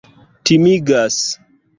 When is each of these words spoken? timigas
timigas 0.43 1.19